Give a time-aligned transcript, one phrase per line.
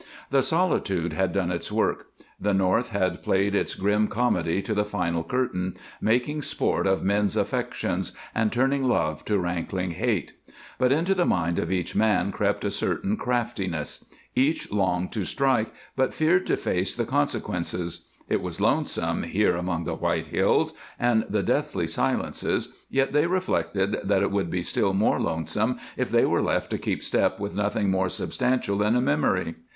[0.31, 2.07] The solitude had done its work;
[2.39, 7.35] the North had played its grim comedy to the final curtain, making sport of men's
[7.35, 10.33] affections and turning love to rankling hate.
[10.79, 14.09] But into the mind of each man crept a certain craftiness.
[14.33, 18.07] Each longed to strike, but feared to face the consequences.
[18.27, 23.97] It was lonesome, here among the white hills and the deathly silences, yet they reflected
[24.03, 27.55] that it would be still more lonesome if they were left to keep step with
[27.55, 29.53] nothing more substantial than a memory.